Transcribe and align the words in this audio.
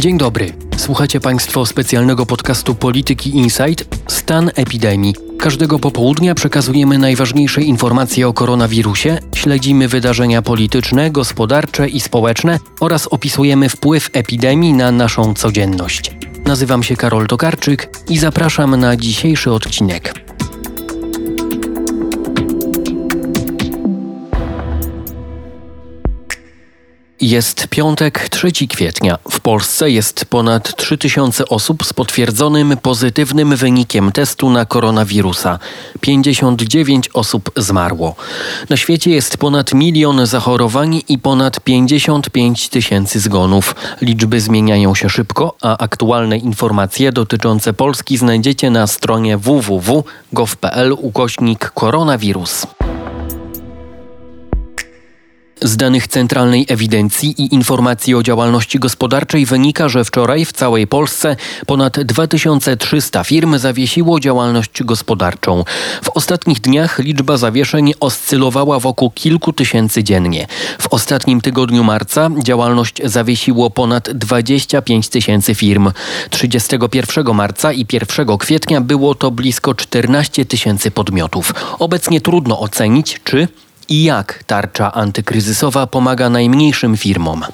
Dzień 0.00 0.18
dobry. 0.18 0.52
Słuchacie 0.76 1.20
Państwo 1.20 1.66
specjalnego 1.66 2.26
podcastu 2.26 2.74
Polityki 2.74 3.36
Insight 3.36 3.84
Stan 4.08 4.50
epidemii. 4.54 5.14
Każdego 5.38 5.78
popołudnia 5.78 6.34
przekazujemy 6.34 6.98
najważniejsze 6.98 7.62
informacje 7.62 8.28
o 8.28 8.32
koronawirusie, 8.32 9.18
śledzimy 9.34 9.88
wydarzenia 9.88 10.42
polityczne, 10.42 11.10
gospodarcze 11.10 11.88
i 11.88 12.00
społeczne 12.00 12.58
oraz 12.80 13.06
opisujemy 13.06 13.68
wpływ 13.68 14.10
epidemii 14.12 14.72
na 14.72 14.92
naszą 14.92 15.34
codzienność. 15.34 16.16
Nazywam 16.44 16.82
się 16.82 16.96
Karol 16.96 17.26
Tokarczyk 17.26 17.90
i 18.08 18.18
zapraszam 18.18 18.76
na 18.76 18.96
dzisiejszy 18.96 19.52
odcinek. 19.52 20.29
Jest 27.20 27.68
piątek, 27.68 28.28
3 28.28 28.52
kwietnia. 28.52 29.18
W 29.30 29.40
Polsce 29.40 29.90
jest 29.90 30.24
ponad 30.24 30.76
3000 30.76 31.48
osób 31.48 31.84
z 31.84 31.92
potwierdzonym 31.92 32.76
pozytywnym 32.82 33.56
wynikiem 33.56 34.12
testu 34.12 34.50
na 34.50 34.64
koronawirusa. 34.64 35.58
59 36.00 37.08
osób 37.14 37.50
zmarło. 37.56 38.14
Na 38.70 38.76
świecie 38.76 39.10
jest 39.10 39.36
ponad 39.36 39.74
milion 39.74 40.26
zachorowań 40.26 41.02
i 41.08 41.18
ponad 41.18 41.60
55 41.60 42.68
tysięcy 42.68 43.20
zgonów. 43.20 43.74
Liczby 44.00 44.40
zmieniają 44.40 44.94
się 44.94 45.08
szybko, 45.08 45.56
a 45.62 45.78
aktualne 45.78 46.38
informacje 46.38 47.12
dotyczące 47.12 47.72
Polski 47.72 48.16
znajdziecie 48.16 48.70
na 48.70 48.86
stronie 48.86 49.38
www.gov.pl 49.38 50.92
ukośnik 50.92 51.70
koronawirus. 51.70 52.66
Z 55.62 55.76
danych 55.76 56.08
Centralnej 56.08 56.66
Ewidencji 56.68 57.42
i 57.42 57.54
Informacji 57.54 58.14
o 58.14 58.22
Działalności 58.22 58.78
Gospodarczej 58.78 59.46
wynika, 59.46 59.88
że 59.88 60.04
wczoraj 60.04 60.44
w 60.44 60.52
całej 60.52 60.86
Polsce 60.86 61.36
ponad 61.66 62.00
2300 62.00 63.24
firm 63.24 63.58
zawiesiło 63.58 64.20
działalność 64.20 64.82
gospodarczą. 64.82 65.64
W 66.04 66.10
ostatnich 66.14 66.60
dniach 66.60 66.98
liczba 66.98 67.36
zawieszeń 67.36 67.92
oscylowała 68.00 68.78
wokół 68.78 69.10
kilku 69.10 69.52
tysięcy 69.52 70.04
dziennie. 70.04 70.46
W 70.78 70.88
ostatnim 70.88 71.40
tygodniu 71.40 71.84
marca 71.84 72.30
działalność 72.42 73.00
zawiesiło 73.04 73.70
ponad 73.70 74.10
25 74.10 75.08
tysięcy 75.08 75.54
firm. 75.54 75.90
31 76.30 77.34
marca 77.34 77.72
i 77.72 77.86
1 77.92 78.38
kwietnia 78.38 78.80
było 78.80 79.14
to 79.14 79.30
blisko 79.30 79.74
14 79.74 80.44
tysięcy 80.44 80.90
podmiotów. 80.90 81.54
Obecnie 81.78 82.20
trudno 82.20 82.60
ocenić, 82.60 83.20
czy 83.24 83.48
i 83.90 84.02
jak 84.02 84.44
tarcza 84.46 84.92
antykryzysowa 84.92 85.86
pomaga 85.86 86.30
najmniejszym 86.30 86.96
firmom. 86.96 87.44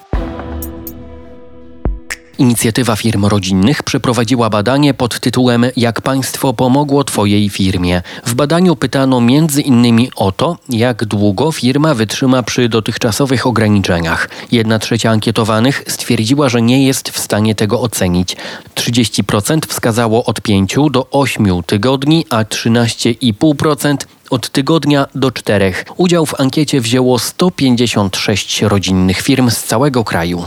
Inicjatywa 2.39 2.97
Firm 2.97 3.25
Rodzinnych 3.25 3.83
przeprowadziła 3.83 4.51
badanie 4.51 4.95
pod 4.95 5.21
tytułem 5.21 5.67
Jak 5.77 6.01
państwo 6.01 6.55
pomogło 6.55 7.05
Twojej 7.05 7.49
firmie. 7.49 8.03
W 8.27 8.35
badaniu 8.35 8.77
pytano 8.77 9.21
innymi 9.65 10.11
o 10.17 10.33
to, 10.33 10.57
jak 10.69 11.05
długo 11.05 11.53
firma 11.53 11.95
wytrzyma 11.95 12.43
przy 12.43 12.69
dotychczasowych 12.69 13.47
ograniczeniach. 13.47 14.29
Jedna 14.53 14.79
trzecia 14.79 15.11
ankietowanych 15.11 15.85
stwierdziła, 15.87 16.49
że 16.49 16.63
nie 16.63 16.87
jest 16.87 17.11
w 17.11 17.19
stanie 17.19 17.55
tego 17.55 17.81
ocenić. 17.81 18.37
30% 18.75 19.67
wskazało 19.69 20.25
od 20.25 20.41
5 20.41 20.77
do 20.91 21.07
8 21.11 21.63
tygodni, 21.67 22.27
a 22.31 22.43
13,5% 22.43 23.97
od 24.31 24.51
tygodnia 24.51 25.07
do 25.15 25.31
czterech. 25.31 25.85
Udział 25.97 26.27
w 26.27 26.41
ankiecie 26.41 26.81
wzięło 26.81 27.19
156 27.19 28.63
rodzinnych 28.63 29.21
firm 29.21 29.51
z 29.51 29.63
całego 29.63 30.05
kraju. 30.05 30.45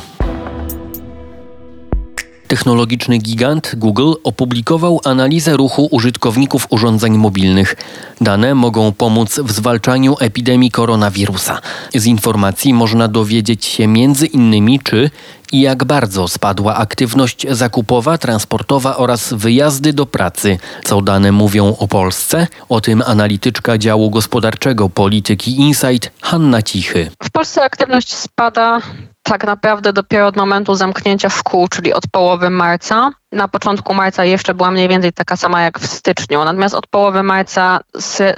Technologiczny 2.50 3.18
gigant 3.18 3.76
Google 3.76 4.14
opublikował 4.24 5.02
analizę 5.06 5.58
ruchu 5.58 5.88
użytkowników 5.92 6.68
urządzeń 6.70 7.18
mobilnych. 7.18 7.76
Dane 8.22 8.56
mogą 8.56 8.92
pomóc 8.92 9.40
w 9.40 9.52
zwalczaniu 9.52 10.16
epidemii 10.20 10.72
koronawirusa. 10.72 11.62
Z 11.96 12.06
informacji 12.06 12.74
można 12.74 13.08
dowiedzieć 13.08 13.66
się 13.66 13.88
między 13.88 14.26
innymi, 14.26 14.80
czy 14.80 15.10
i 15.52 15.62
jak 15.62 15.84
bardzo 15.84 16.28
spadła 16.28 16.76
aktywność 16.76 17.46
zakupowa, 17.50 18.18
transportowa 18.18 18.98
oraz 18.98 19.34
wyjazdy 19.34 19.94
do 19.94 20.06
pracy. 20.06 20.58
Co 20.84 21.02
dane 21.02 21.32
mówią 21.32 21.76
o 21.80 21.88
Polsce? 21.88 22.48
O 22.70 22.82
tym 22.82 23.04
analityczka 23.06 23.78
działu 23.78 24.10
gospodarczego 24.10 24.90
polityki 24.90 25.60
Insight 25.60 26.12
Hanna 26.22 26.62
Cichy. 26.62 27.12
W 27.24 27.32
Polsce 27.32 27.64
aktywność 27.64 28.14
spada 28.14 28.82
tak 29.30 29.44
naprawdę 29.44 29.94
dopiero 29.94 30.28
od 30.28 30.36
momentu 30.36 30.76
zamknięcia 30.76 31.30
szkół, 31.30 31.68
czyli 31.68 31.94
od 31.94 32.04
połowy 32.12 32.50
marca. 32.50 33.12
Na 33.32 33.48
początku 33.48 33.94
marca 33.94 34.26
jeszcze 34.26 34.54
była 34.54 34.72
mniej 34.72 34.88
więcej 34.88 35.14
taka 35.14 35.38
sama 35.38 35.62
jak 35.62 35.80
w 35.80 35.88
styczniu, 35.88 36.44
natomiast 36.46 36.76
od 36.76 36.88
połowy 36.88 37.24
marca 37.24 37.80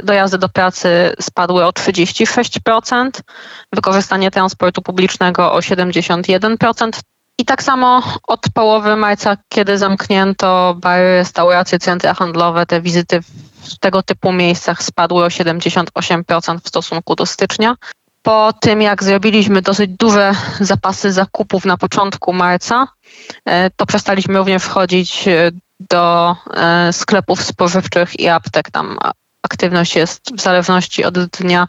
dojazdy 0.03 0.37
do 0.37 0.49
pracy 0.49 1.13
spadły 1.19 1.65
o 1.65 1.69
36%, 1.69 3.09
wykorzystanie 3.73 4.31
transportu 4.31 4.81
publicznego 4.81 5.53
o 5.53 5.59
71%. 5.59 6.99
I 7.37 7.45
tak 7.45 7.63
samo 7.63 8.03
od 8.27 8.41
połowy 8.53 8.95
marca, 8.95 9.37
kiedy 9.49 9.77
zamknięto 9.77 10.75
bary, 10.77 11.03
restauracje, 11.03 11.79
centra 11.79 12.13
handlowe, 12.13 12.65
te 12.65 12.81
wizyty 12.81 13.21
w 13.21 13.79
tego 13.79 14.03
typu 14.03 14.31
miejscach 14.31 14.83
spadły 14.83 15.23
o 15.23 15.27
78% 15.27 16.59
w 16.63 16.67
stosunku 16.67 17.15
do 17.15 17.25
stycznia 17.25 17.75
po 18.23 18.53
tym, 18.59 18.81
jak 18.81 19.03
zrobiliśmy 19.03 19.61
dosyć 19.61 19.91
duże 19.91 20.33
zapasy 20.59 21.11
zakupów 21.11 21.65
na 21.65 21.77
początku 21.77 22.33
marca, 22.33 22.87
e, 23.45 23.69
to 23.69 23.85
przestaliśmy 23.85 24.37
również 24.37 24.63
wchodzić 24.63 25.27
e, 25.27 25.51
do 25.89 26.35
e, 26.53 26.93
sklepów 26.93 27.43
spożywczych 27.43 28.19
i 28.19 28.27
aptek. 28.27 28.71
Tam 28.71 28.97
aktywność 29.43 29.95
jest 29.95 30.21
w 30.35 30.41
zależności 30.41 31.03
od 31.03 31.25
dnia 31.25 31.67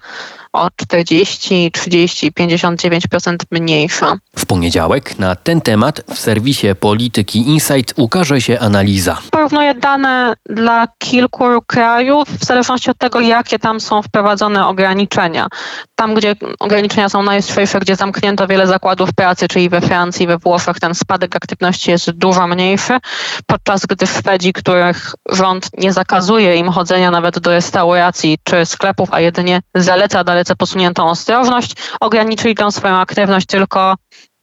o 0.52 0.68
40, 0.76 1.70
30, 1.70 2.32
59% 2.32 3.36
mniejsza. 3.50 4.16
W 4.36 4.46
poniedziałek 4.46 5.18
na 5.18 5.36
ten 5.36 5.60
temat 5.60 6.00
w 6.14 6.18
serwisie 6.18 6.66
Polityki 6.80 7.38
Insight 7.48 7.94
ukaże 7.96 8.40
się 8.40 8.58
analiza. 8.60 9.18
Porównuję 9.30 9.74
dane 9.74 10.34
dla 10.46 10.88
kilku 10.98 11.44
krajów 11.66 12.28
w 12.28 12.44
zależności 12.44 12.90
od 12.90 12.98
tego, 12.98 13.20
jakie 13.20 13.58
tam 13.58 13.80
są 13.80 14.02
wprowadzone 14.02 14.66
ograniczenia. 14.66 15.48
Tam, 15.94 16.14
gdzie 16.14 16.36
ograniczenia 16.60 17.08
są 17.08 17.22
najostrzejsze, 17.22 17.80
gdzie 17.80 17.96
zamknięto 17.96 18.46
wiele 18.46 18.66
zakładów 18.66 19.12
pracy, 19.12 19.48
czyli 19.48 19.68
we 19.68 19.80
Francji, 19.80 20.26
we 20.26 20.38
Włoszech, 20.38 20.80
ten 20.80 20.94
spadek 20.94 21.36
aktywności 21.36 21.90
jest 21.90 22.10
dużo 22.10 22.46
mniejszy, 22.46 22.98
podczas 23.46 23.86
gdy 23.86 24.06
w 24.06 24.10
Szwedzi, 24.10 24.52
których 24.52 25.14
rząd 25.32 25.68
nie 25.78 25.92
zakazuje 25.92 26.56
im 26.56 26.68
chodzenia 26.68 27.10
nawet 27.10 27.38
do 27.38 27.50
restauracji 27.50 28.38
czy 28.44 28.66
sklepów, 28.66 29.08
a 29.12 29.20
jedynie 29.20 29.60
zaleca 29.74 30.24
dalej 30.24 30.41
dalece 30.42 30.56
posuniętą 30.56 31.10
ostrożność, 31.10 31.72
ograniczyli 32.00 32.54
tą 32.54 32.70
swoją 32.70 32.96
aktywność 32.96 33.46
tylko 33.46 33.96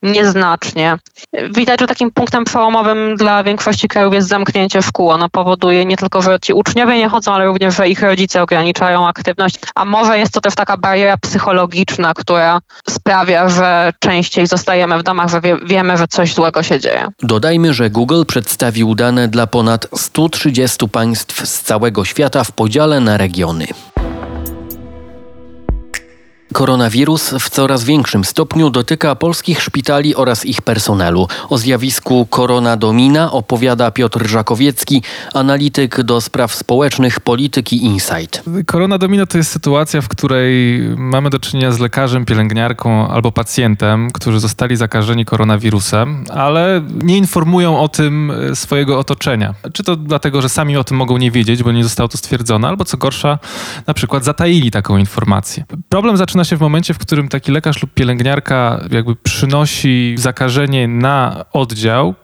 nieznacznie. 0.04 0.98
Widać, 1.56 1.80
że 1.80 1.88
takim 1.88 2.12
punktem 2.12 2.46
przełomowym 2.46 3.16
dla 3.18 3.44
większości 3.44 3.88
krajów 3.88 4.14
jest 4.14 4.28
zamknięcie 4.28 4.82
szkół. 4.82 5.10
Ono 5.10 5.30
powoduje 5.30 5.86
nie 5.86 5.98
tylko, 5.98 6.22
że 6.22 6.40
ci 6.42 6.54
uczniowie 6.54 6.98
nie 6.98 7.10
chodzą, 7.10 7.34
ale 7.34 7.46
również, 7.46 7.76
że 7.76 7.90
ich 7.90 8.02
rodzice 8.02 8.42
ograniczają 8.42 9.08
aktywność, 9.08 9.60
a 9.76 9.86
może 9.86 10.20
jest 10.20 10.34
to 10.34 10.42
też 10.42 10.56
taka 10.56 10.78
bariera 10.78 11.18
psychologiczna, 11.18 12.14
która 12.14 12.60
sprawia, 12.90 13.50
że 13.50 13.94
częściej 14.00 14.48
zostajemy 14.48 15.00
w 15.00 15.04
domach, 15.04 15.30
że 15.30 15.42
wie, 15.42 15.58
wiemy, 15.66 15.98
że 15.98 16.08
coś 16.08 16.34
złego 16.34 16.64
się 16.64 16.80
dzieje. 16.80 17.08
Dodajmy, 17.24 17.74
że 17.74 17.90
Google 17.90 18.24
przedstawił 18.28 18.96
dane 18.96 19.28
dla 19.28 19.48
ponad 19.48 19.88
130 19.96 20.90
państw 20.90 21.48
z 21.48 21.62
całego 21.62 22.06
świata 22.06 22.44
w 22.44 22.52
podziale 22.52 23.00
na 23.00 23.18
regiony. 23.18 23.68
Koronawirus 26.54 27.34
w 27.40 27.50
coraz 27.50 27.84
większym 27.84 28.26
stopniu 28.26 28.70
dotyka 28.70 29.16
polskich 29.16 29.62
szpitali 29.62 30.16
oraz 30.16 30.46
ich 30.46 30.62
personelu. 30.62 31.28
O 31.50 31.58
zjawisku 31.58 32.26
Korona 32.26 32.78
Domina 32.78 33.32
opowiada 33.32 33.92
Piotr 33.92 34.28
Żakowiecki, 34.28 35.02
analityk 35.34 36.04
do 36.04 36.22
spraw 36.22 36.56
społecznych 36.56 37.20
polityki 37.20 37.86
Insight. 37.86 38.44
Korona 38.66 38.98
Domina 38.98 39.26
to 39.26 39.38
jest 39.38 39.52
sytuacja, 39.52 40.02
w 40.02 40.08
której 40.08 40.80
mamy 40.98 41.30
do 41.30 41.40
czynienia 41.40 41.72
z 41.72 41.80
lekarzem, 41.80 42.26
pielęgniarką 42.26 43.08
albo 43.08 43.32
pacjentem, 43.32 44.12
którzy 44.12 44.40
zostali 44.40 44.76
zakażeni 44.76 45.26
koronawirusem, 45.26 46.26
ale 46.34 46.82
nie 47.04 47.18
informują 47.18 47.80
o 47.80 47.88
tym 47.88 48.32
swojego 48.54 49.00
otoczenia. 49.00 49.54
Czy 49.74 49.84
to 49.84 49.96
dlatego, 49.96 50.42
że 50.42 50.50
sami 50.50 50.78
o 50.78 50.84
tym 50.84 50.98
mogą 50.98 51.18
nie 51.18 51.32
wiedzieć, 51.32 51.64
bo 51.64 51.72
nie 51.72 51.84
zostało 51.84 52.10
to 52.10 52.18
stwierdzone, 52.18 52.68
albo 52.68 52.86
co 52.86 52.98
gorsza, 52.98 53.40
na 53.88 53.94
przykład 53.94 54.24
zataili 54.24 54.72
taką 54.72 54.98
informację. 54.98 55.66
Problem 55.90 56.18
zaczyna 56.18 56.39
zaczyna 56.40 56.50
się 56.50 56.58
w 56.58 56.62
momencie, 56.62 56.94
w 56.94 56.98
którym 56.98 57.28
taki 57.28 57.52
lekarz 57.52 57.82
lub 57.82 57.94
pielęgniarka 57.94 58.84
jakby 58.92 59.16
przynosi 59.16 60.16
zakażenie 60.18 60.88
na 60.88 61.46
oddział, 61.54 62.16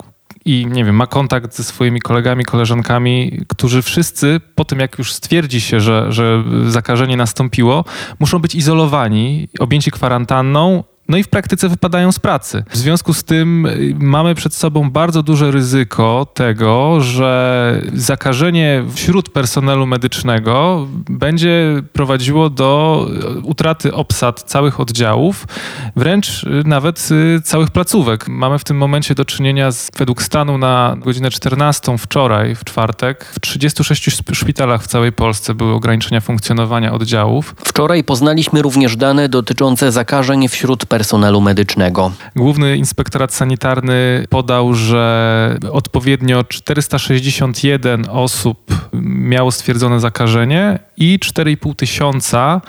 i 0.45 0.65
nie 0.67 0.85
wiem, 0.85 0.95
ma 0.95 1.07
kontakt 1.07 1.56
ze 1.56 1.63
swoimi 1.63 2.01
kolegami, 2.01 2.45
koleżankami, 2.45 3.39
którzy 3.47 3.81
wszyscy 3.81 4.41
po 4.56 4.65
tym, 4.65 4.79
jak 4.79 4.97
już 4.97 5.13
stwierdzi 5.13 5.62
się, 5.62 5.79
że, 5.79 6.12
że 6.12 6.44
zakażenie 6.67 7.17
nastąpiło, 7.17 7.85
muszą 8.19 8.39
być 8.39 8.56
izolowani, 8.56 9.50
objęci 9.59 9.91
kwarantanną 9.91 10.83
no 11.09 11.17
i 11.17 11.23
w 11.23 11.27
praktyce 11.27 11.69
wypadają 11.69 12.11
z 12.11 12.19
pracy. 12.19 12.63
W 12.69 12.77
związku 12.77 13.13
z 13.13 13.23
tym 13.23 13.65
y, 13.65 13.95
mamy 13.99 14.35
przed 14.35 14.53
sobą 14.53 14.91
bardzo 14.91 15.23
duże 15.23 15.51
ryzyko 15.51 16.27
tego, 16.33 17.01
że 17.01 17.81
zakażenie 17.93 18.83
wśród 18.93 19.29
personelu 19.29 19.87
medycznego 19.87 20.87
będzie 21.09 21.81
prowadziło 21.93 22.49
do 22.49 23.07
utraty 23.43 23.93
obsad 23.93 24.43
całych 24.43 24.79
oddziałów, 24.79 25.47
wręcz 25.95 26.43
y, 26.43 26.63
nawet 26.65 27.09
y, 27.11 27.41
całych 27.41 27.71
placówek. 27.71 28.27
Mamy 28.27 28.59
w 28.59 28.63
tym 28.63 28.77
momencie 28.77 29.15
do 29.15 29.25
czynienia 29.25 29.71
z, 29.71 29.91
według 29.97 30.23
stanu 30.23 30.57
na 30.57 30.95
godzinę 30.99 31.31
14 31.31 31.97
wczoraj, 31.97 32.55
w 32.55 32.63
czwartek, 32.63 33.25
w 33.25 33.39
36 33.39 34.21
szpitalach 34.33 34.83
w 34.83 34.87
całej 34.87 35.11
Polsce 35.11 35.53
były 35.53 35.73
ograniczenia 35.73 36.21
funkcjonowania 36.21 36.93
oddziałów. 36.93 37.55
Wczoraj 37.65 38.03
poznaliśmy 38.03 38.61
również 38.61 38.97
dane 38.97 39.29
dotyczące 39.29 39.91
zakażeń 39.91 40.47
wśród 40.47 40.85
personelu 40.85 40.94
medycznego. 41.42 42.12
Główny 42.36 42.77
Inspektorat 42.77 43.33
Sanitarny 43.33 44.25
podał, 44.30 44.74
że 44.74 45.57
odpowiednio 45.71 46.44
461 46.44 48.06
osób 48.09 48.89
miało 49.03 49.51
stwierdzone 49.51 50.00
zakażenie 50.00 50.80
i 50.97 51.19
4,5 51.19 51.75
tysiąca 51.75 52.62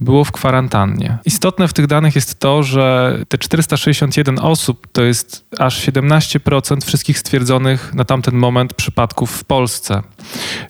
było 0.00 0.24
w 0.24 0.32
kwarantannie. 0.32 1.18
Istotne 1.24 1.68
w 1.68 1.72
tych 1.72 1.86
danych 1.86 2.14
jest 2.14 2.38
to, 2.38 2.62
że 2.62 3.18
te 3.28 3.38
461 3.38 4.38
osób 4.38 4.86
to 4.92 5.02
jest 5.02 5.44
aż 5.58 5.88
17% 5.88 6.86
wszystkich 6.86 7.18
stwierdzonych 7.18 7.94
na 7.94 8.04
tamten 8.04 8.34
moment 8.34 8.74
przypadków 8.74 9.30
w 9.30 9.44
Polsce. 9.44 10.02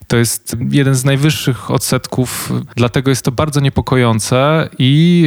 To 0.07 0.17
jest 0.17 0.55
jeden 0.69 0.95
z 0.95 1.05
najwyższych 1.05 1.71
odsetków, 1.71 2.51
dlatego 2.75 3.09
jest 3.09 3.25
to 3.25 3.31
bardzo 3.31 3.59
niepokojące 3.59 4.69
i 4.79 5.25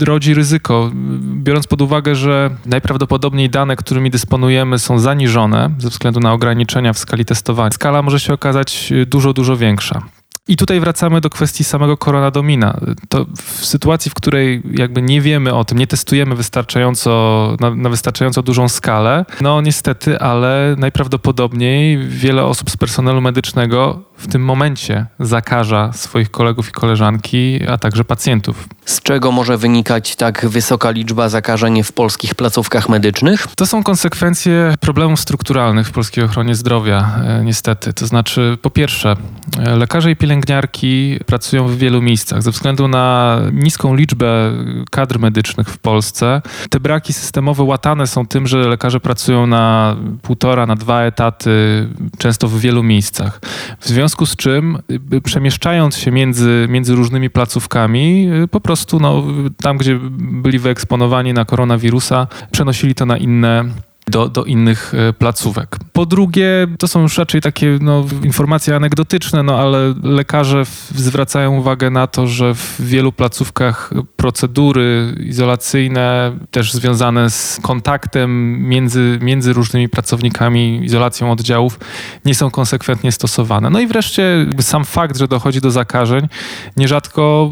e, 0.00 0.04
rodzi 0.04 0.34
ryzyko. 0.34 0.90
Biorąc 1.28 1.66
pod 1.66 1.82
uwagę, 1.82 2.14
że 2.14 2.50
najprawdopodobniej 2.66 3.50
dane, 3.50 3.76
którymi 3.76 4.10
dysponujemy, 4.10 4.78
są 4.78 4.98
zaniżone 4.98 5.70
ze 5.78 5.88
względu 5.88 6.20
na 6.20 6.32
ograniczenia 6.32 6.92
w 6.92 6.98
skali 6.98 7.24
testowania, 7.24 7.70
skala 7.70 8.02
może 8.02 8.20
się 8.20 8.32
okazać 8.32 8.92
dużo, 9.06 9.32
dużo 9.32 9.56
większa. 9.56 10.02
I 10.48 10.56
tutaj 10.56 10.80
wracamy 10.80 11.20
do 11.20 11.30
kwestii 11.30 11.64
samego 11.64 11.96
koronadomina. 11.96 12.80
To 13.08 13.26
w 13.36 13.66
sytuacji, 13.66 14.10
w 14.10 14.14
której 14.14 14.62
jakby 14.72 15.02
nie 15.02 15.20
wiemy 15.20 15.54
o 15.54 15.64
tym, 15.64 15.78
nie 15.78 15.86
testujemy 15.86 16.34
wystarczająco, 16.34 17.56
na, 17.60 17.74
na, 17.74 17.88
wystarczająco 17.88 18.42
dużą 18.42 18.68
skalę, 18.68 19.24
no 19.40 19.60
niestety, 19.60 20.18
ale 20.20 20.74
najprawdopodobniej 20.78 21.98
wiele 22.08 22.44
osób 22.44 22.70
z 22.70 22.76
personelu 22.76 23.20
medycznego 23.20 24.07
w 24.18 24.28
tym 24.28 24.44
momencie 24.44 25.06
zakaża 25.20 25.92
swoich 25.92 26.30
kolegów 26.30 26.68
i 26.68 26.72
koleżanki, 26.72 27.60
a 27.68 27.78
także 27.78 28.04
pacjentów. 28.04 28.68
Z 28.84 29.02
czego 29.02 29.32
może 29.32 29.58
wynikać 29.58 30.16
tak 30.16 30.46
wysoka 30.46 30.90
liczba 30.90 31.28
zakażeń 31.28 31.82
w 31.82 31.92
polskich 31.92 32.34
placówkach 32.34 32.88
medycznych? 32.88 33.46
To 33.56 33.66
są 33.66 33.82
konsekwencje 33.82 34.74
problemów 34.80 35.20
strukturalnych 35.20 35.88
w 35.88 35.90
polskiej 35.90 36.24
ochronie 36.24 36.54
zdrowia, 36.54 37.10
e, 37.24 37.44
niestety. 37.44 37.92
To 37.92 38.06
znaczy, 38.06 38.58
po 38.62 38.70
pierwsze, 38.70 39.16
e, 39.58 39.76
lekarze 39.76 40.10
i 40.10 40.16
pielęgniarki 40.16 41.18
pracują 41.26 41.68
w 41.68 41.76
wielu 41.76 42.02
miejscach. 42.02 42.42
Ze 42.42 42.50
względu 42.50 42.88
na 42.88 43.38
niską 43.52 43.94
liczbę 43.94 44.52
kadr 44.90 45.18
medycznych 45.18 45.68
w 45.68 45.78
Polsce, 45.78 46.42
te 46.70 46.80
braki 46.80 47.12
systemowe 47.12 47.62
łatane 47.62 48.06
są 48.06 48.26
tym, 48.26 48.46
że 48.46 48.58
lekarze 48.58 49.00
pracują 49.00 49.46
na 49.46 49.96
półtora, 50.22 50.66
na 50.66 50.76
dwa 50.76 51.02
etaty, 51.02 51.88
często 52.18 52.48
w 52.48 52.60
wielu 52.60 52.82
miejscach. 52.82 53.40
W 53.80 53.88
związku 53.88 54.07
związku 54.08 54.26
z 54.26 54.36
czym 54.36 54.78
y, 55.12 55.20
przemieszczając 55.20 55.96
się 55.96 56.10
między, 56.10 56.66
między 56.70 56.94
różnymi 56.94 57.30
placówkami, 57.30 58.28
y, 58.44 58.48
po 58.48 58.60
prostu 58.60 59.00
no, 59.00 59.24
tam, 59.62 59.78
gdzie 59.78 59.98
byli 60.18 60.58
wyeksponowani 60.58 61.32
na 61.32 61.44
koronawirusa, 61.44 62.26
przenosili 62.50 62.94
to 62.94 63.06
na 63.06 63.16
inne 63.16 63.64
do, 64.08 64.28
do 64.28 64.44
innych 64.44 64.92
e, 64.94 65.12
placówek. 65.12 65.76
Po 65.92 66.06
drugie, 66.06 66.66
to 66.78 66.88
są 66.88 67.02
już 67.02 67.18
raczej 67.18 67.40
takie 67.40 67.78
no, 67.80 68.04
informacje 68.24 68.76
anegdotyczne, 68.76 69.42
no 69.42 69.58
ale 69.58 69.94
lekarze 70.02 70.62
zwracają 70.94 71.56
uwagę 71.56 71.90
na 71.90 72.06
to, 72.06 72.26
że 72.26 72.54
w 72.54 72.76
wielu 72.80 73.12
placówkach 73.12 73.90
procedury 74.16 75.14
izolacyjne, 75.20 76.32
też 76.50 76.72
związane 76.72 77.30
z 77.30 77.58
kontaktem 77.62 78.62
między, 78.68 79.18
między 79.22 79.52
różnymi 79.52 79.88
pracownikami, 79.88 80.84
izolacją 80.84 81.32
oddziałów, 81.32 81.78
nie 82.24 82.34
są 82.34 82.50
konsekwentnie 82.50 83.12
stosowane. 83.12 83.70
No 83.70 83.80
i 83.80 83.86
wreszcie 83.86 84.46
sam 84.60 84.84
fakt, 84.84 85.16
że 85.16 85.28
dochodzi 85.28 85.60
do 85.60 85.70
zakażeń, 85.70 86.28
nierzadko 86.76 87.50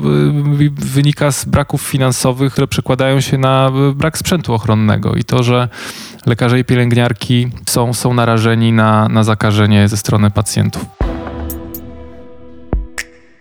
y, 0.60 0.70
wynika 0.70 1.32
z 1.32 1.44
braków 1.44 1.82
finansowych, 1.82 2.52
które 2.52 2.66
przekładają 2.66 3.20
się 3.20 3.38
na 3.38 3.70
brak 3.94 4.18
sprzętu 4.18 4.54
ochronnego 4.54 5.14
i 5.14 5.24
to, 5.24 5.42
że 5.42 5.68
lekarze 6.26 6.45
i 6.54 6.64
pielęgniarki 6.64 7.48
są, 7.68 7.94
są 7.94 8.14
narażeni 8.14 8.72
na, 8.72 9.08
na 9.08 9.24
zakażenie 9.24 9.88
ze 9.88 9.96
strony 9.96 10.30
pacjentów. 10.30 11.05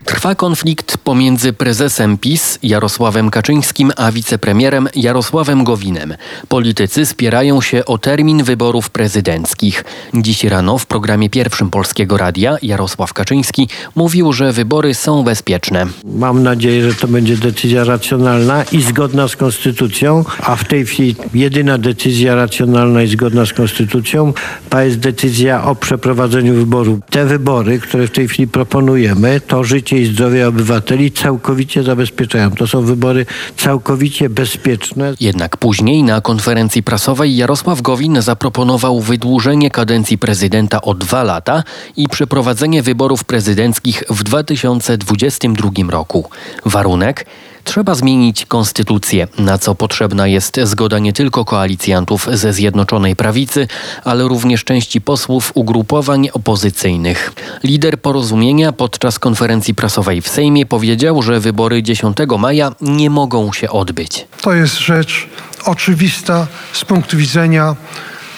Trwa 0.06 0.36
konflikt 0.36 0.98
pomiędzy 0.98 1.54
prezesem 1.54 2.18
PiS 2.18 2.60
Jarosławem 2.64 3.30
Kaczyńskim 3.30 3.92
a 3.98 4.12
wicepremierem 4.12 4.88
Jarosławem 4.96 5.64
Gowinem. 5.64 6.14
Politycy 6.48 7.06
spierają 7.06 7.62
się 7.62 7.86
o 7.86 7.98
termin 7.98 8.44
wyborów 8.44 8.90
prezydenckich. 8.90 9.84
Dziś 10.14 10.44
rano 10.44 10.78
w 10.78 10.86
programie 10.86 11.30
pierwszym 11.30 11.70
Polskiego 11.70 12.18
Radia 12.18 12.58
Jarosław 12.62 13.14
Kaczyński 13.14 13.70
mówił, 13.96 14.34
że 14.34 14.54
wybory 14.54 14.94
są 14.94 15.24
bezpieczne. 15.24 15.86
Mam 16.04 16.44
nadzieję, 16.44 16.92
że 16.92 16.96
to 16.96 17.08
będzie 17.08 17.38
decyzja 17.38 17.84
racjonalna 17.84 18.64
i 18.64 18.82
zgodna 18.82 19.28
z 19.28 19.36
konstytucją, 19.36 20.26
a 20.40 20.56
w 20.56 20.66
tej 20.66 20.86
chwili 20.86 21.16
jedyna 21.34 21.78
decyzja 21.78 22.36
racjonalna 22.36 23.04
i 23.04 23.08
zgodna 23.08 23.46
z 23.46 23.54
konstytucją 23.54 24.34
to 24.70 24.82
jest 24.82 25.00
decyzja 25.00 25.64
o 25.64 25.76
przeprowadzeniu 25.76 26.54
wyborów. 26.54 27.00
Te 27.10 27.26
wybory, 27.26 27.80
które 27.80 28.08
w 28.08 28.12
tej 28.12 28.28
chwili 28.28 28.48
proponujemy, 28.48 29.42
to 29.48 29.64
życie 29.64 29.95
życie 29.96 30.12
i 30.12 30.14
zdrowie 30.14 30.48
obywateli 30.48 31.12
całkowicie 31.12 31.84
zabezpieczają. 31.84 32.52
To 32.52 32.68
są 32.68 32.82
wybory 32.82 33.26
całkowicie 33.58 34.30
bezpieczne. 34.30 35.14
Jednak 35.20 35.58
później 35.58 36.04
na 36.04 36.22
konferencji 36.22 36.84
prasowej 36.84 37.36
Jarosław 37.36 37.82
Gowin 37.82 38.22
zaproponował 38.22 39.02
wydłużenie 39.02 39.72
kadencji 39.72 40.18
prezydenta 40.18 40.82
o 40.82 40.94
dwa 40.94 41.24
lata 41.24 41.64
i 41.98 42.08
przeprowadzenie 42.10 42.84
wyborów 42.84 43.24
prezydenckich 43.24 44.04
w 44.10 44.24
2022 44.24 45.70
roku. 45.90 46.30
Warunek 46.66 47.26
Trzeba 47.66 47.96
zmienić 47.96 48.46
konstytucję, 48.46 49.28
na 49.38 49.58
co 49.58 49.76
potrzebna 49.76 50.28
jest 50.28 50.60
zgoda 50.64 51.00
nie 51.00 51.14
tylko 51.14 51.46
koalicjantów 51.46 52.28
ze 52.34 52.54
Zjednoczonej 52.54 53.16
Prawicy, 53.16 53.68
ale 54.04 54.24
również 54.24 54.64
części 54.64 55.02
posłów 55.02 55.52
ugrupowań 55.54 56.30
opozycyjnych. 56.34 57.34
Lider 57.64 58.02
porozumienia 58.02 58.72
podczas 58.72 59.20
konferencji 59.20 59.76
prasowej 59.76 60.22
w 60.22 60.28
Sejmie 60.28 60.66
powiedział, 60.66 61.22
że 61.22 61.40
wybory 61.40 61.84
10 61.84 62.18
maja 62.40 62.72
nie 62.82 63.10
mogą 63.10 63.54
się 63.54 63.70
odbyć. 63.70 64.28
To 64.42 64.54
jest 64.54 64.80
rzecz 64.80 65.28
oczywista 65.66 66.48
z 66.74 66.86
punktu 66.86 67.18
widzenia 67.18 67.76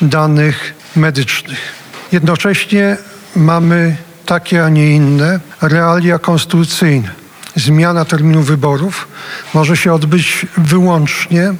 danych 0.01 0.73
medycznych. 0.95 1.59
Jednocześnie 2.11 2.97
mamy 3.35 3.97
takie, 4.25 4.63
a 4.65 4.69
nie 4.69 4.91
inne 4.91 5.39
realia 5.61 6.19
konstytucyjne 6.19 7.26
zmiana 7.57 8.05
terminu 8.05 8.41
wyborów 8.41 9.07
może 9.53 9.77
się 9.77 9.93
odbyć 9.93 10.45
wyłącznie 10.57 11.53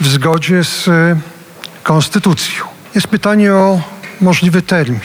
w 0.00 0.06
zgodzie 0.06 0.64
z 0.64 0.88
e, 0.88 1.16
konstytucją. 1.82 2.64
Jest 2.94 3.08
pytanie 3.08 3.52
o 3.52 3.80
możliwy 4.20 4.62
termin. 4.62 5.00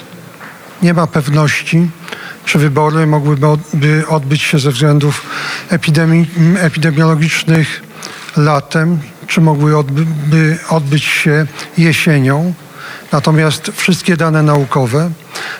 Nie 0.82 0.94
ma 0.94 1.08
pewności, 1.08 1.90
czy 2.46 2.60
wybory 2.60 3.08
mogłyby 3.08 3.48
odbyć 4.08 4.42
się 4.42 4.60
ze 4.60 4.72
względów 4.72 5.26
epidemii, 5.70 6.28
epidemiologicznych 6.60 7.84
latem, 8.38 9.00
czy 9.28 9.42
mogłyby 9.42 10.58
odbyć 10.70 11.04
się 11.04 11.46
jesienią. 11.78 12.54
Natomiast 13.12 13.72
wszystkie 13.76 14.18
dane 14.18 14.44
naukowe 14.44 15.12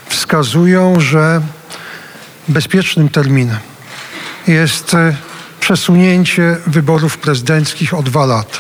wskazują, 0.10 1.00
że 1.00 1.42
bezpiecznym 2.48 3.10
terminem 3.10 3.58
jest 4.48 4.94
e, 4.94 5.16
przesunięcie 5.60 6.58
wyborów 6.68 7.18
prezydenckich 7.18 7.94
o 7.94 8.04
dwa 8.04 8.26
lata. 8.26 8.58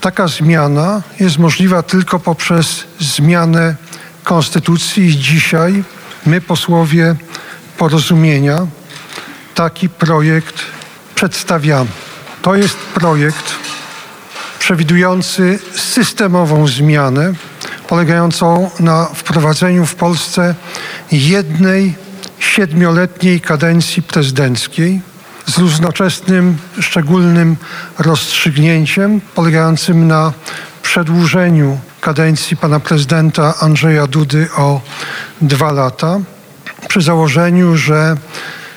Taka 0.00 0.28
zmiana 0.28 1.02
jest 1.20 1.38
możliwa 1.38 1.82
tylko 1.82 2.18
poprzez 2.18 2.84
zmianę 3.00 3.76
konstytucji 4.24 5.04
i 5.04 5.18
dzisiaj 5.18 5.84
my, 6.26 6.40
posłowie 6.40 7.14
porozumienia, 7.78 8.66
taki 9.54 9.88
projekt 9.88 10.54
przedstawiamy. 11.14 11.90
To 12.42 12.54
jest 12.54 12.76
projekt 12.76 13.54
przewidujący 14.58 15.58
systemową 15.76 16.66
zmianę 16.66 17.32
polegającą 17.88 18.70
na 18.80 19.04
wprowadzeniu 19.04 19.86
w 19.86 19.94
Polsce 19.94 20.54
jednej 21.12 21.94
siedmioletniej 22.56 23.40
kadencji 23.40 24.02
prezydenckiej 24.02 25.00
z 25.46 25.58
równoczesnym, 25.58 26.56
szczególnym 26.80 27.56
rozstrzygnięciem 27.98 29.20
polegającym 29.34 30.06
na 30.06 30.32
przedłużeniu 30.82 31.78
kadencji 32.00 32.56
pana 32.56 32.80
prezydenta 32.80 33.54
Andrzeja 33.60 34.06
Dudy 34.06 34.48
o 34.56 34.80
dwa 35.40 35.72
lata, 35.72 36.18
przy 36.88 37.00
założeniu, 37.00 37.76
że 37.76 38.16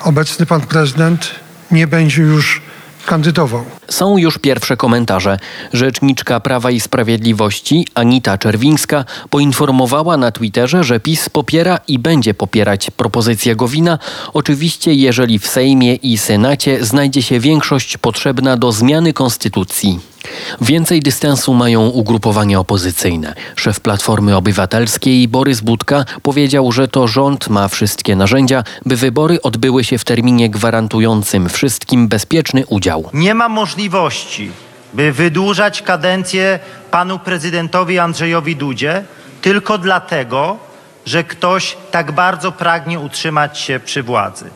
obecny 0.00 0.46
pan 0.46 0.60
prezydent 0.60 1.30
nie 1.70 1.86
będzie 1.86 2.22
już 2.22 2.62
kandydował. 3.06 3.64
Są 3.88 4.16
już 4.16 4.38
pierwsze 4.38 4.76
komentarze. 4.76 5.38
Rzeczniczka 5.72 6.40
Prawa 6.40 6.70
i 6.70 6.80
Sprawiedliwości 6.80 7.86
Anita 7.94 8.38
Czerwińska 8.38 9.04
poinformowała 9.30 10.16
na 10.16 10.32
Twitterze, 10.32 10.84
że 10.84 11.00
PiS 11.00 11.28
popiera 11.28 11.78
i 11.88 11.98
będzie 11.98 12.34
popierać 12.34 12.90
propozycję 12.90 13.56
Gowina, 13.56 13.98
oczywiście 14.32 14.94
jeżeli 14.94 15.38
w 15.38 15.46
Sejmie 15.46 15.94
i 15.94 16.18
Senacie 16.18 16.84
znajdzie 16.84 17.22
się 17.22 17.40
większość 17.40 17.98
potrzebna 17.98 18.56
do 18.56 18.72
zmiany 18.72 19.12
konstytucji. 19.12 20.15
Więcej 20.60 21.00
dystansu 21.00 21.54
mają 21.54 21.88
ugrupowania 21.88 22.60
opozycyjne. 22.60 23.34
Szef 23.56 23.80
Platformy 23.80 24.36
Obywatelskiej 24.36 25.28
Borys 25.28 25.60
Budka 25.60 26.04
powiedział, 26.22 26.72
że 26.72 26.88
to 26.88 27.08
rząd 27.08 27.48
ma 27.48 27.68
wszystkie 27.68 28.16
narzędzia, 28.16 28.64
by 28.86 28.96
wybory 28.96 29.42
odbyły 29.42 29.84
się 29.84 29.98
w 29.98 30.04
terminie 30.04 30.50
gwarantującym 30.50 31.48
wszystkim 31.48 32.08
bezpieczny 32.08 32.66
udział. 32.66 33.10
Nie 33.12 33.34
ma 33.34 33.48
możliwości, 33.48 34.50
by 34.94 35.12
wydłużać 35.12 35.82
kadencję 35.82 36.58
panu 36.90 37.18
prezydentowi 37.18 37.98
Andrzejowi 37.98 38.56
Dudzie 38.56 39.04
tylko 39.42 39.78
dlatego, 39.78 40.58
że 41.06 41.24
ktoś 41.24 41.76
tak 41.90 42.12
bardzo 42.12 42.52
pragnie 42.52 43.00
utrzymać 43.00 43.58
się 43.58 43.80
przy 43.80 44.02
władzy. 44.02 44.50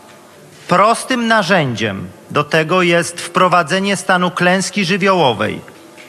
Prostym 0.69 1.27
narzędziem 1.27 2.09
do 2.31 2.45
tego 2.45 2.83
jest 2.83 3.21
wprowadzenie 3.21 3.97
stanu 3.97 4.31
klęski 4.31 4.85
żywiołowej. 4.85 5.61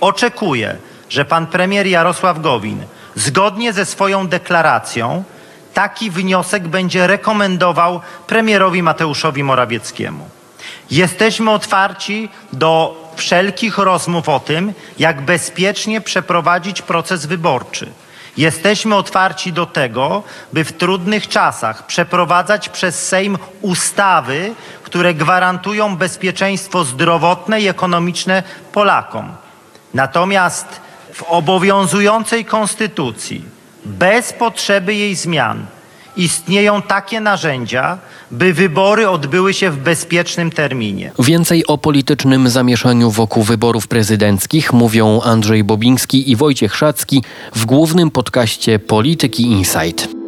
Oczekuję, 0.01 0.77
że 1.09 1.25
pan 1.25 1.47
premier 1.47 1.87
Jarosław 1.87 2.41
Gowin 2.41 2.83
zgodnie 3.15 3.73
ze 3.73 3.85
swoją 3.85 4.27
deklaracją 4.27 5.23
taki 5.73 6.11
wniosek 6.11 6.67
będzie 6.67 7.07
rekomendował 7.07 8.01
premierowi 8.27 8.83
Mateuszowi 8.83 9.43
Morawieckiemu. 9.43 10.29
Jesteśmy 10.91 11.51
otwarci 11.51 12.29
do 12.53 13.01
wszelkich 13.15 13.77
rozmów 13.77 14.29
o 14.29 14.39
tym, 14.39 14.73
jak 14.99 15.21
bezpiecznie 15.21 16.01
przeprowadzić 16.01 16.81
proces 16.81 17.25
wyborczy. 17.25 17.91
Jesteśmy 18.37 18.95
otwarci 18.95 19.53
do 19.53 19.65
tego, 19.65 20.23
by 20.53 20.63
w 20.63 20.73
trudnych 20.73 21.27
czasach 21.27 21.85
przeprowadzać 21.85 22.69
przez 22.69 23.07
Sejm 23.07 23.37
ustawy, 23.61 24.53
które 24.83 25.13
gwarantują 25.13 25.95
bezpieczeństwo 25.95 26.83
zdrowotne 26.83 27.61
i 27.61 27.67
ekonomiczne 27.67 28.43
Polakom. 28.73 29.35
Natomiast 29.93 30.67
w 31.13 31.23
obowiązującej 31.23 32.45
konstytucji, 32.45 33.45
bez 33.85 34.33
potrzeby 34.33 34.95
jej 34.95 35.15
zmian, 35.15 35.65
istnieją 36.17 36.81
takie 36.81 37.19
narzędzia, 37.19 37.97
by 38.31 38.53
wybory 38.53 39.09
odbyły 39.09 39.53
się 39.53 39.71
w 39.71 39.77
bezpiecznym 39.77 40.51
terminie. 40.51 41.11
Więcej 41.19 41.67
o 41.67 41.77
politycznym 41.77 42.49
zamieszaniu 42.49 43.11
wokół 43.11 43.43
wyborów 43.43 43.87
prezydenckich 43.87 44.73
mówią 44.73 45.21
Andrzej 45.21 45.63
Bobiński 45.63 46.31
i 46.31 46.35
Wojciech 46.35 46.75
Szacki 46.75 47.23
w 47.55 47.65
głównym 47.65 48.11
podcaście 48.11 48.79
Polityki 48.79 49.43
Insight. 49.43 50.20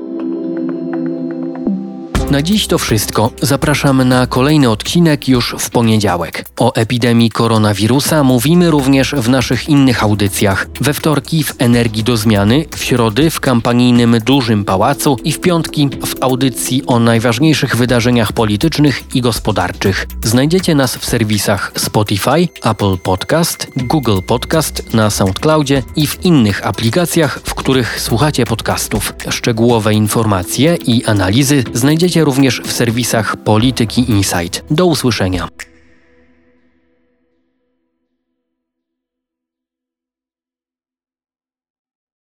Na 2.31 2.41
dziś 2.41 2.67
to 2.67 2.77
wszystko. 2.77 3.31
Zapraszamy 3.41 4.05
na 4.05 4.27
kolejny 4.27 4.69
odcinek 4.69 5.27
już 5.27 5.55
w 5.59 5.69
poniedziałek. 5.69 6.45
O 6.59 6.73
epidemii 6.73 7.29
koronawirusa 7.29 8.23
mówimy 8.23 8.71
również 8.71 9.15
w 9.17 9.29
naszych 9.29 9.69
innych 9.69 10.03
audycjach. 10.03 10.67
We 10.81 10.93
wtorki 10.93 11.43
w 11.43 11.53
Energii 11.57 12.03
do 12.03 12.17
Zmiany, 12.17 12.65
w 12.75 12.83
środy 12.83 13.29
w 13.29 13.39
kampanijnym 13.39 14.19
Dużym 14.25 14.65
Pałacu 14.65 15.17
i 15.23 15.31
w 15.31 15.39
piątki 15.39 15.89
w 16.05 16.23
audycji 16.23 16.85
o 16.87 16.99
najważniejszych 16.99 17.75
wydarzeniach 17.75 18.33
politycznych 18.33 19.15
i 19.15 19.21
gospodarczych. 19.21 20.07
Znajdziecie 20.23 20.75
nas 20.75 20.95
w 20.95 21.05
serwisach 21.05 21.71
Spotify, 21.75 22.47
Apple 22.63 22.97
Podcast, 22.97 23.67
Google 23.77 24.19
Podcast, 24.27 24.93
na 24.93 25.09
SoundCloudzie 25.09 25.83
i 25.95 26.07
w 26.07 26.25
innych 26.25 26.67
aplikacjach, 26.67 27.39
w 27.43 27.53
których 27.63 28.01
słuchacie 28.01 28.45
podcastów. 28.45 29.13
Szczegółowe 29.29 29.93
informacje 29.93 30.75
i 30.75 31.05
analizy 31.05 31.63
znajdziecie 31.73 32.23
również 32.23 32.61
w 32.61 32.71
serwisach 32.71 33.37
Polityki 33.37 34.11
Insight. 34.11 34.63
Do 34.71 34.85
usłyszenia. 34.85 35.47